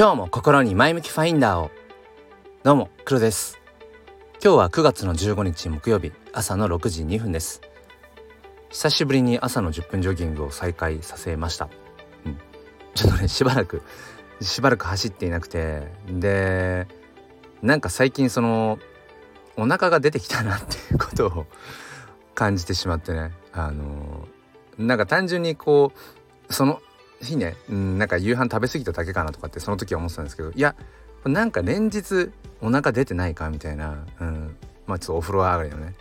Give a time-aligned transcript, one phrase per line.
[0.00, 1.70] 今日も心に前向きファインダーを。
[2.62, 3.60] どうも黒です。
[4.42, 7.60] 今日は9月の15日木曜日朝の6時2分です。
[8.70, 11.68] 久しぶりに朝の10分ジョギングを再開させました、
[12.24, 12.38] うん、
[12.94, 13.82] ちょっとねしばらく
[14.40, 16.88] しばらく走っていなくてで
[17.60, 18.78] なんか最近その
[19.58, 21.46] お腹が出てきたなっていうことを
[22.34, 23.32] 感じてしまってね。
[23.52, 24.26] あの
[24.78, 25.92] なんか単純にこ
[26.48, 26.80] うその
[27.22, 30.74] 日ね、うん、なんか夕飯食べ過ぎただけかなとかってその時は思ってたんですけどいや
[31.24, 34.56] なんか連日お腹出てないかみたいな、うん、
[34.86, 35.94] まあちょっとお風呂上がりのね、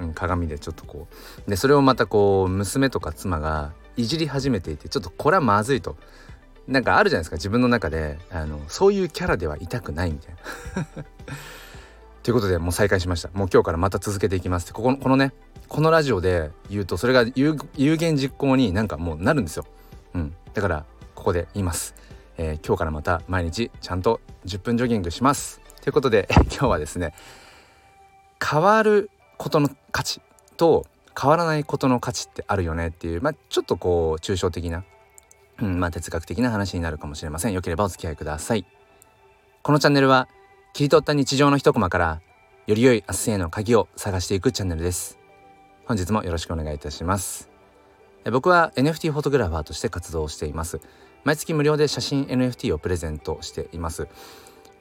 [0.00, 1.08] うん、鏡でちょっとこ
[1.46, 1.50] う。
[1.50, 5.96] でそれをまたこう娘とか妻がいじり始めていてちょっとこれはまずいと。
[6.66, 10.34] なんかあるじゃないですか自分の中であのそういうキャラではいたくないみたい
[10.76, 11.04] な。
[12.22, 13.30] ということでもう再開しました。
[13.32, 14.72] もう今日からまた続けていきますって。
[14.74, 15.32] ここのこのね
[15.66, 17.56] このラジオで言うとそれが有
[17.96, 19.64] 言実行になんかもうなるんですよ。
[20.14, 21.94] うん、だからここで言います、
[22.36, 25.60] えー、今日からまた毎日ちゃんと10分ジョギングします。
[25.82, 27.14] ということで 今日はですね
[28.44, 30.20] 変わることの価値
[30.56, 30.86] と
[31.20, 34.84] 変わらないことの価値ってあるよねっていうまあちょっとこう抽象的な、
[35.60, 37.52] うんまあ、哲学的な話になるかもしれません。
[37.52, 38.66] よければお付き合いください。
[39.62, 40.28] このチャンネルは
[40.72, 42.20] 切り取った日常の一コマから
[42.66, 45.18] より良い明日への鍵を探していくチャンネルです。
[45.86, 47.57] 本日もよろしくお願いいたします。
[48.30, 50.80] 僕は NFT フォトグラファーとして活動しています。
[51.24, 54.08] 毎月無料で写真 NFT をプレゼントしています。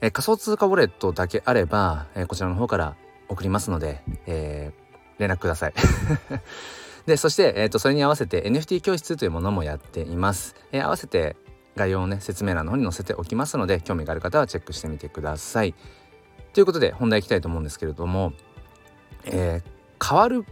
[0.01, 2.95] え仮想通貨ウォレットだけあれば、えこちらの方から
[3.29, 5.73] 送りますので、えー、連絡ください。
[7.05, 11.37] でそして、えーと、それに合わせて NFT 教室というものもやっています、えー、合わせて
[11.77, 15.73] 概要をね説明欄の方に載せておきますので興味がある方はチェックしてみてください。
[16.53, 18.33] ということで本題いきたいと思うんですけれども、
[19.23, 20.45] えー、変わる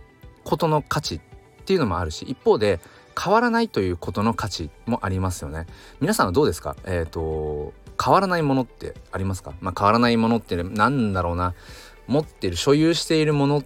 [0.45, 1.19] ことの価値っ
[1.66, 2.80] っていうのもあるし一方で
[3.19, 5.66] 変わらないということの価値もありますよね。
[5.99, 6.75] 皆さんはどうですか？
[6.85, 9.53] えっ、ー、と変わらないものってありますか？
[9.61, 11.56] まあ変わらないものって何だろうな。
[12.07, 13.63] 持っている所有しているもの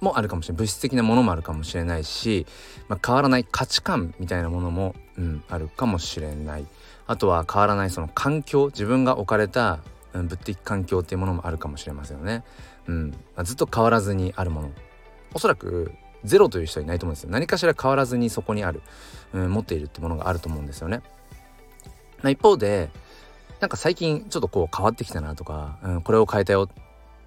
[0.00, 0.58] もあるかもしれない。
[0.60, 2.46] 物質的なものもあるかもしれないし、
[2.88, 6.66] まあ、変わらない価値観みたいなものも、うん、あるかもしれない。
[7.06, 9.80] あとは変わらないその環境自分が置かれた、
[10.14, 12.42] うん、物的環境っていうものもあるかもしれませんよね、
[12.86, 14.70] うんまあ、ずっと変わらずにあるもの。
[15.34, 15.92] おそらく
[16.24, 17.30] ゼロという人はいないと思うんですよ。
[17.30, 18.82] 何かしら変わらずにそこにある、
[19.32, 21.02] うん、持っているってものがあると思うんですよね、
[22.22, 22.90] まあ、一方で
[23.60, 26.68] なんか最近ちょっとこう変わってきたなとか、うん、これを変えたよっ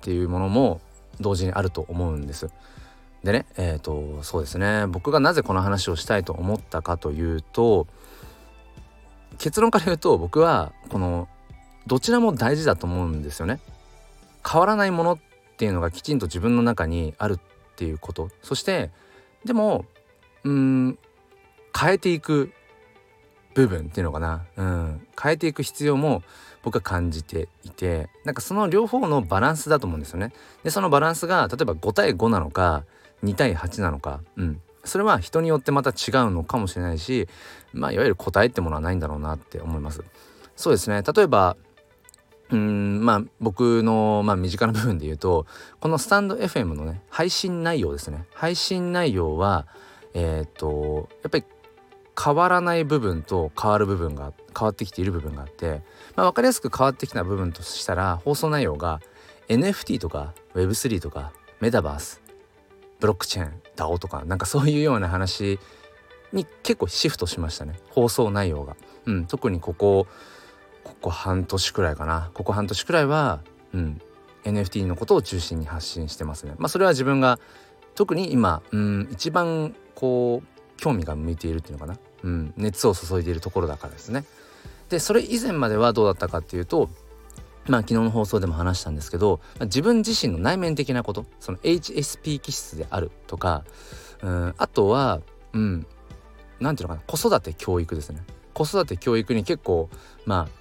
[0.01, 0.81] ていうものも
[1.19, 2.49] 同時にあると思うんです。
[3.23, 4.87] でねえっ、ー、とそうですね。
[4.87, 7.85] 僕がなぜこの話をしたいと思ったかというと
[9.37, 11.27] 結論から言うと僕はこの
[11.85, 13.59] どちらも大事だと思うんですよね。
[14.47, 15.19] 変わらないものっ
[15.57, 17.39] ていうのがきちんと自分の中にある
[17.81, 18.29] っていうこと。
[18.43, 18.91] そして
[19.43, 19.85] でも
[20.43, 20.99] うん
[21.77, 22.51] 変えていく
[23.55, 26.21] 部分っていうのかな、うん、変えていく必要も
[26.61, 30.31] 僕は感じていてなんかその両方のバランスだと思うんですよね。
[30.63, 32.85] でそのバランスが例えば5対5なのか
[33.23, 37.27] 2対8なのか、うん、それは人によってまた違うのかもしれないし
[37.73, 40.03] まあいわゆる答えってものはないんだろうなって思います。
[40.55, 41.01] そうですね。
[41.01, 41.57] 例えば
[42.51, 45.45] うんまあ僕の、まあ、身近な部分で言うと
[45.79, 49.65] このスタンド FM のね配信内容ですね配信内容は
[50.13, 51.45] えっ、とやっぱり
[52.21, 55.81] 変わらない部分と変わる部分が変わってきている部分があって、
[56.15, 58.99] まあ、分かりやすく変わってきた部分としたら放送内容が
[59.47, 61.31] NFT とか Web3 とか
[61.61, 62.21] メタバース
[62.99, 65.59] ブロックチェーン DAO とかなんかそういうような話
[66.33, 68.75] に結構シフトしましたね放送内容が。
[69.05, 70.07] うん、特にここ
[70.83, 73.41] ここ半年くらいかなここ半年くらいは、
[73.73, 74.01] うん、
[74.43, 76.53] NFT のことを中心に発信してますね。
[76.57, 77.39] まあ、それは自分が
[77.95, 84.23] 特に今、うん、一番こう興味が向いているっていうのかな、うん、熱を注いでいるところだからですね。
[84.89, 86.89] でそれ以前まではどうだったかっていうと
[87.67, 93.63] まあ昨日の放送でも話したんですけど、まあ、自分自身の内面的なことその HSP 気質であるとか、
[94.21, 95.21] うん、あとは
[95.53, 95.85] うん
[96.59, 98.21] 何ていうのかな子育て教育ですね
[98.53, 99.89] 子育て教育に結構
[100.25, 100.60] まあ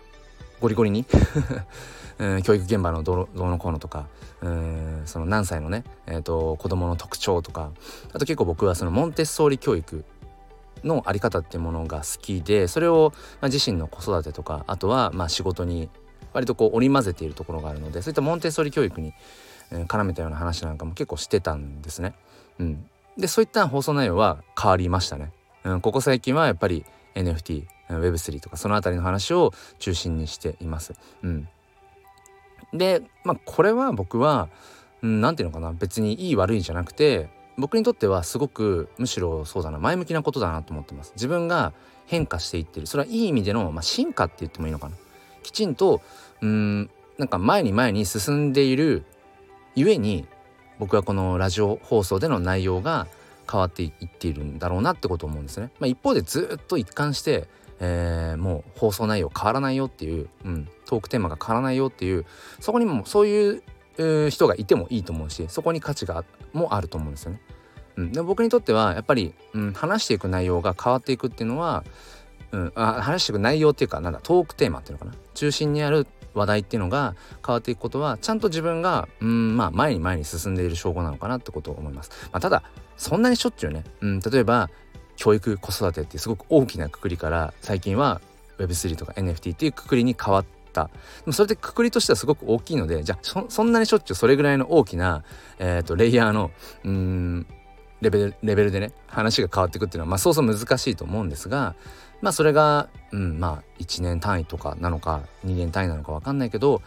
[0.60, 1.04] ゴリゴリに、
[2.44, 4.06] 教育現場のどうのこうのとか
[4.42, 7.70] うんその何歳のね、えーと、子供の特徴とか
[8.12, 10.04] あと結構僕はそのモンテッソーリ教育
[10.84, 15.88] のあり方っていうものが好きでそれを、まあ、自身の子育てとかあとはまあ仕事に
[16.32, 19.14] 割とこう織り交ぜているところがあるのでそういったモンテッソーリ教育に、
[19.86, 22.14] 絡めたような話なんかも結構してたんですね。
[22.58, 22.84] うん、
[23.16, 25.32] でそういった放送内容は変わりましたね。
[25.62, 26.84] うん、ここ最近はやっぱり
[27.14, 30.94] NFT Web3 とかその辺りの話を中心にしています。
[31.22, 31.48] うん、
[32.72, 34.48] でまあこれは僕は
[35.02, 37.28] 何、うん、て言うのかな別にいい悪いじゃなくて
[37.58, 41.12] 僕にとってはすごくむしろそうだな前向きなことだなと思ってます。
[41.14, 41.72] 自分が
[42.06, 44.96] 変化していってるそれはいい意味での、まあ、進化って言ってもいいのかな。
[45.42, 46.00] きちんと
[46.40, 49.04] うんなんか前に前に進んでいる
[49.74, 50.26] ゆえに
[50.78, 53.06] 僕はこのラジオ放送での内容が
[53.50, 55.70] 変わっていっているんだろうなってことを思うんですね。
[55.80, 57.48] まあ、一方でずっと一貫して、
[57.80, 62.26] えー、もう放送内容変わらないよっていう、うん、トークテーマが変わらないよっていう
[62.60, 63.62] そこにもそういう
[64.30, 67.40] 人がいてもいいと思うしそこに価値がもあると思うんですよね。
[67.96, 71.84] うん、で僕にとってはやっぱり、うん、話していく内容が変わっていくっていうのは、
[72.52, 82.10] うん、あ話していく内容っていうかなんだトークテーマっていうのかな中心にある話題っていうのが変わっていくことはちゃんと自分がうんまあ前に前に進んでいる証拠なのかなってことを思います。
[82.32, 82.62] まあ、ただ
[82.96, 84.70] そんなにしょっちゅうね、うん、例えば
[85.16, 88.20] 教育子育てってすごく大きなくくりから最近は
[88.58, 90.90] Web3 とか NFT っていうくくりに変わったで
[91.26, 95.24] もそれでくくりとしてはすごく大きいのでじゃあそんなにしょっちゅうそれぐらいの大きな、
[95.58, 96.50] えーと、レイヤーの
[96.84, 97.46] うん
[98.00, 101.74] レベルレベルでね話が変わっていくっていうのはまあそうそう難しいと思うんですが
[102.20, 106.82] まあそれが、うん、まあ1年単位とかなのか2年単位なのか分かんないけど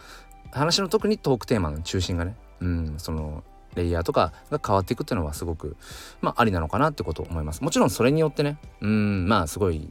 [0.50, 3.42] 話の特にトークテーマの中心がね、うん、その
[3.74, 5.76] レイヤーとかが変わっていくっていうのはすごく
[6.20, 7.62] まあありなのかなってことを思います。
[7.62, 9.90] もちろんそれによってねうんまあすごい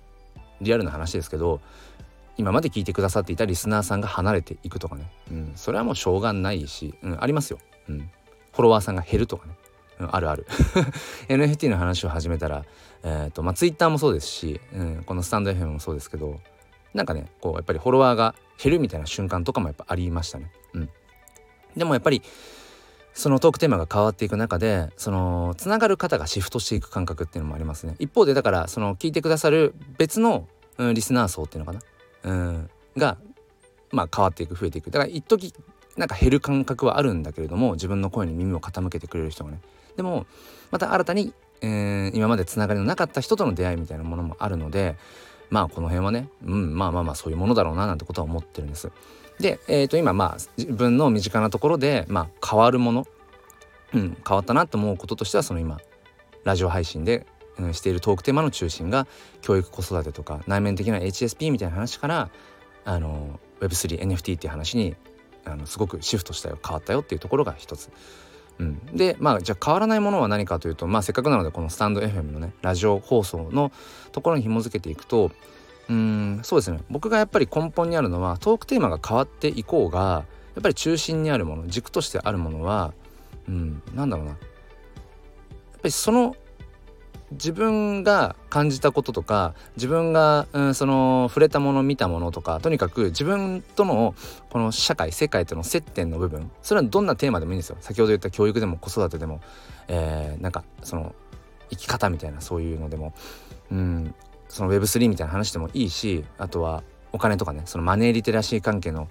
[0.62, 1.60] リアルな話ですけど
[2.38, 7.60] 今まで聞いてくださっていたリスナーさんが離れていくとかね、うん、それはもうしょうがないし、うん、ありますよ、
[7.90, 8.10] うん、
[8.54, 9.54] フォロワーさんが減るとかね、
[10.00, 10.48] うん、あるある。
[11.30, 12.66] NFT の話を始めたら
[13.04, 16.40] えっ、ー、とまあ Twitter もそうですし、うん、このスタンド FM もそうですけど
[16.94, 20.52] なんかねこうやっぱりフォロワーが減るみたいな瞬間とかもやっぱありましたね。
[20.74, 20.90] うん、
[21.76, 22.22] でもやっぱり
[23.14, 27.96] そのトークテーマが変わっていく中でそのつながる方がシフトしていく感覚っていうのもありますね。
[28.00, 30.48] 一方でだからその聞いてくださる別の、
[30.78, 31.80] うん、リスナー層っていうのか
[32.24, 33.18] な、うん、が
[33.92, 34.92] まあ変わっていく増えていく。
[34.92, 35.54] だから一時
[35.98, 39.60] なんか減る感覚はあるんだけれども自分の声に耳を傾けてくれる人がね。
[39.96, 40.26] でも
[40.72, 41.34] また新たに
[41.64, 44.96] えー、今までつながりのなかった人との出会いみたいなものもあるので
[45.50, 48.92] まあこの辺はね、うん、まあまあまあそういうものだろうななんてことは思ってるんです。
[49.40, 53.08] で、えー、と今まあ自分の身近なところで、まあ、変わるもの、
[53.94, 55.80] うん、変わったなと思うこととしてはその今
[56.44, 57.26] ラジオ配信で、
[57.58, 59.08] うん、しているトークテーマの中心が
[59.42, 62.30] 教育子育てとか内面的な HSP みたいな話から
[62.86, 64.96] あの Web3NFT っていう話に
[65.46, 67.90] あのすごくシフトしたよ変わったよっていうところが一つ。
[68.60, 73.72] うん、でまあじゃあ変わらないものは何かというとまあせっかくなのでこのスタンド FM のねラジオ放送の
[74.12, 75.32] ところに紐づけていくと
[75.90, 76.80] うんそうですね。
[76.90, 82.94] 僕がやっぱり根本にあるのはトークテーマが変わっていこうがやっぱり中心にあるもの軸としてあるものは
[83.48, 84.32] うんなんだろうな。
[84.32, 84.46] やっぱ
[85.84, 86.36] りその
[87.32, 94.14] 自分が感じたこととか自分が、うん、その触れたもの見たものとかとにかく自分との
[94.50, 97.78] この社会世界との接点の部分それはどんなテーマでもいいんですよ。
[97.82, 99.42] 先ほど言った教育でも子育てでも、
[99.88, 101.16] えー、なんかその
[101.70, 103.14] 生き方みたいなそういうのでも、
[103.72, 104.16] うん、
[104.48, 109.08] その Web3 みたいな話でもいいしあとはお金とかねそのマネーリテラシー関係の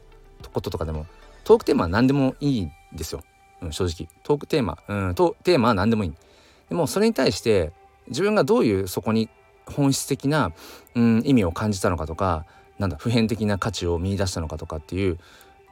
[0.52, 1.06] こととかでも
[1.44, 3.22] トークテーマは何でもいいんですよ、
[3.60, 4.08] うん、正直。
[4.22, 6.14] トークテーマ、うん、トテーマは何でもいい。
[6.68, 7.72] でもそれに対して
[8.08, 9.28] 自分がどういうそこに
[9.66, 10.52] 本質的な、
[10.94, 12.46] うん、意味を感じたのかとか
[12.78, 15.18] なんだ普遍的な価値を見いだしたのかとかっていう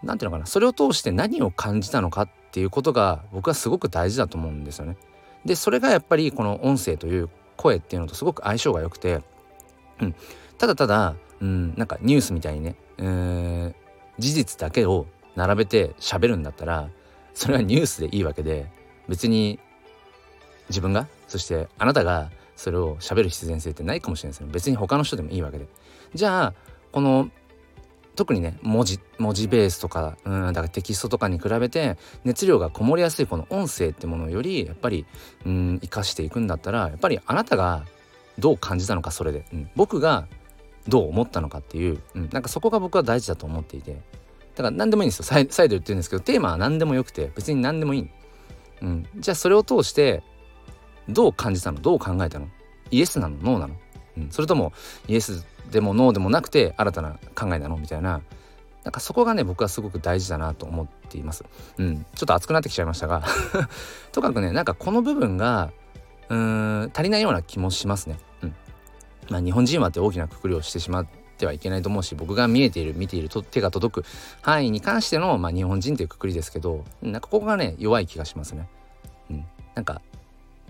[0.02, 4.96] 何ていうのかなそれを通して何を感じたのかっていうことが僕はすごく大事だと思うんですよね。
[5.44, 9.22] でそれがやっぱりこの音声という声っていうのとすごく相性が良くて、
[10.00, 10.14] うん、
[10.58, 13.74] ただただ、うん、なんかニュースみたいにね、えー、
[14.18, 16.90] 事実だけを並べて喋るんだったら
[17.34, 18.70] それはニュースでいいわけで
[19.08, 19.58] 別に
[20.70, 21.06] 自分が？
[21.28, 24.48] そしてあなたがそれを喋る必然性ってないかもしれないですね。
[24.50, 25.66] 別に他の人でもいいわけで。
[26.14, 26.54] じゃあ
[26.92, 27.28] この
[28.16, 35.06] 特にね文字文字ベースとかうんだからテキストとかに比べて熱量がこもりやすいこの音声ってものよりやっぱり
[35.44, 37.84] うん生かしていくんだったらやっぱりあなたが
[38.38, 40.26] どう感じたのかそれで、うん、僕が
[40.88, 44.00] どう思ったのかっていう、うん、なんかそこが僕は大事だと思っていて。
[44.56, 45.24] だから何でもいいんですよ。
[45.24, 48.10] 再度言ってるんですけどテーマは何でもよくて別に何でもいい、
[48.82, 50.22] うん、じゃあそれを通して
[51.10, 51.80] どう感じたの？
[51.80, 52.48] どう考えたの？
[52.90, 53.36] イエスなの？
[53.36, 53.74] ノーなの、
[54.16, 54.72] うん、それとも
[55.08, 57.76] イエスでもノーでもなくて新たな考えなの？
[57.76, 58.22] みたいな。
[58.82, 61.44] なんかそこがね僕はすごく大事だなと思っています。
[61.76, 63.22] うん、ちょっと熱くなってきちゃいましたが。
[64.10, 65.70] とかくねなんかこの部分が
[66.30, 68.18] うーん足りないような気もしますね。
[68.42, 68.54] うん、
[69.28, 74.04] まあ日本人はって大きなくくりをしてしまってはいけないと思うし僕が見えている見ていると手が届く
[74.40, 78.66] 範囲に関しての、まあ、日本人というくくりですけどなんかここがね弱い気がしますね。
[79.30, 80.00] うん、なんか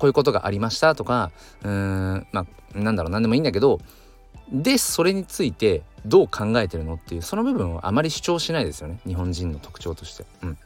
[0.01, 1.31] こういうことがありましたとか
[1.63, 3.81] うーんまあなんだろう何でもいいんだけど
[4.51, 10.25] でそれについてどう考えてるのっていうその部分をあまり主張しないですよね日本人の特徴として。
[10.43, 10.59] うん、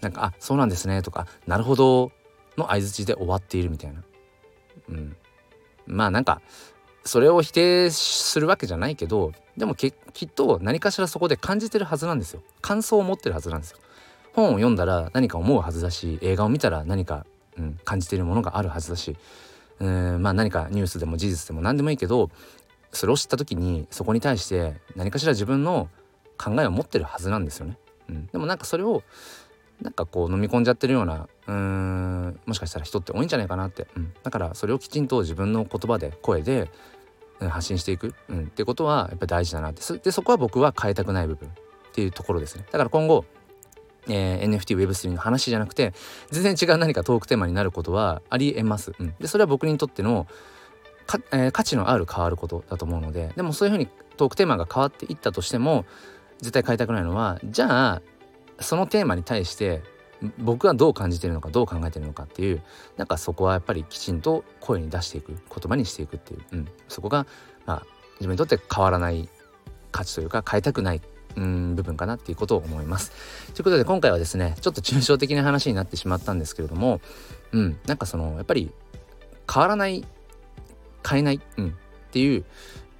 [0.00, 2.12] なんか「あそうなんですね」とか「なるほど」
[2.58, 4.02] の相づちで終わっているみたいな。
[4.88, 5.16] うん、
[5.86, 6.42] まあなんか
[7.04, 9.92] それを否定するわけじゃないけどでもきっ
[10.28, 13.78] と何かしらそこで感じてるはずなんですよ感想を持ってるはずなんですよ
[14.34, 17.26] 本を読んだら何か思うはずだし映画を見たら何か、
[17.60, 19.16] うん、感じているものがあるはずだし
[19.80, 22.30] うんまあ何かニュースでも事実でも何でもいいけど
[22.92, 25.88] それを知った時にそこに対して何かしら自分の
[26.38, 27.76] 考えを持ってるはずなんですよね。
[28.08, 29.02] うん、でもなんかそれを
[29.80, 36.70] なんかこう飲み込んじゃってるようなうーんもしかしたら人って多いんじゃないかなって、うん、だからそれをきちんと自分の言葉で声で、
[37.38, 39.82] うん、発信していく、うん、ってことはやっぱり大事だなって。
[39.82, 41.52] そでそこは僕は変えたくない部分っ
[41.92, 42.66] ていうところですね。
[42.70, 43.24] だから今後
[44.10, 45.92] えー、NFTWeb3 の話じゃなくて
[46.30, 48.92] 全然違う何かトークテーマになることはありえます。
[48.98, 50.26] うん、でそれは僕にとっての
[51.06, 55.84] か、えー、価値のある変わることだと思うのででもそういうふうにトークテーマが変わっていったとしても
[56.38, 58.02] 絶対変えたくないのはじゃあ
[58.60, 59.82] そのテーマに対して
[60.38, 62.62] 僕がどう感じてるのかどう考えてるのかっていう
[62.96, 67.26] なんかそこはやっぱりきちんと声に出していく言葉にしていくっていう、うん、そこが、
[67.64, 69.28] まあ、自分にとって変わらない
[69.90, 71.00] 価値というか変えたくない
[71.36, 73.12] うん部分かなっていうことを思います。
[73.54, 77.00] ということで今回はですねちょっと抽象的な話になってしまったんですけれども
[77.52, 78.70] うんなんかそのやっぱり
[79.52, 80.04] 変わらない
[81.08, 81.70] 変えない、うん、っ
[82.10, 82.44] ていう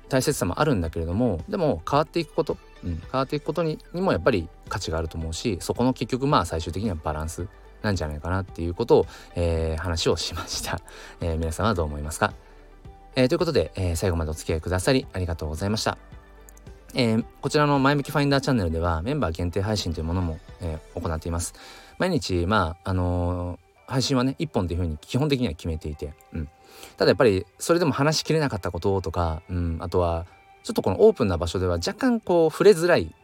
[0.08, 7.48] 大切さもあるんだけれどもでも変わっていくこと、うん、変わっていくことににもやっぱり価値があると思うしそこの結局まあ最終的にはバランス
[7.82, 10.80] なんじゃないかなっていうことを、えー、話をしました、
[11.20, 12.34] えー、皆さんはどう思いますか、
[13.16, 16.09] えー、ということで、え最後までお付き合いくださりありがとうございました。
[16.94, 21.54] えー、こちらの前向きファインダーチャンネルではメンバー限定配信というものも、えー、行っています。
[21.98, 26.48] 毎日、まあ、あのー、配信はね、1本というふうに基本的には決めていて、うん。
[26.96, 30.26] ただやっぱり、それでも話しきれなかったこととか、うん、あとは、
[30.62, 33.14] ちょっとこのオープンな場所では若干こう触れづらい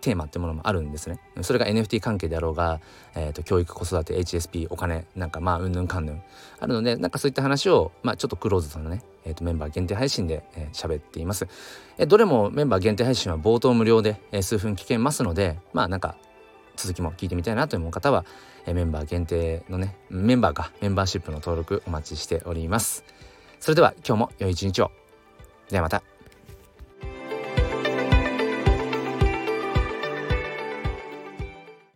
[0.00, 1.18] テーマってものもあるんですね。
[1.42, 2.80] それが NFT 関係であろうが、
[3.14, 6.22] えーと、教育子育て HSP お金なんかまあうんぬんかんぬん
[6.60, 11.48] あるのでなんかそういった話をまあちょっとクローズドなね、えーと、メンバー限定配信で喋、えー、っています。
[11.98, 16.16] えー、どれもメンバー限定配信は冒頭無料で、えー、数分聞けますのでまあなんか
[16.76, 18.24] 続きも聞いてみたいなと思う方は、
[18.66, 23.04] えー、メンバー限定のねメンバーがメンバーシップの登録お待ちしております。
[23.60, 24.90] それでは今日も良い一日を。
[25.70, 26.17] ではまた。